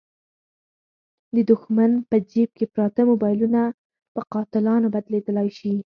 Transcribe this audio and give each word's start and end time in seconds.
د 1.35 1.37
دوښمن 1.49 1.91
په 2.09 2.15
جیب 2.31 2.49
کې 2.57 2.65
پراته 2.73 3.01
موبایلونه 3.11 3.61
په 4.13 4.21
قاتلانو 4.33 4.87
بدلېدلای 4.95 5.49
شي. 5.57 5.73